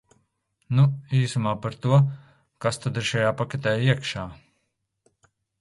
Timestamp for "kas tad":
2.67-2.97